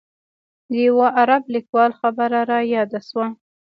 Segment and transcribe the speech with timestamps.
[0.71, 3.25] د یوه عرب لیکوال خبره رایاده شوه.